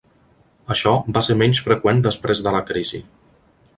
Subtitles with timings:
[0.75, 3.03] Això va ser menys freqüent després de la crisi.